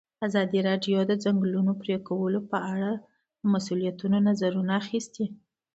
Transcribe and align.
ازادي 0.27 0.59
راډیو 0.69 0.97
د 1.05 1.07
د 1.09 1.13
ځنګلونو 1.23 1.71
پرېکول 1.81 2.33
په 2.51 2.57
اړه 2.73 2.91
د 3.39 3.43
مسؤلینو 3.53 4.17
نظرونه 4.27 4.71
اخیستي. 4.83 5.25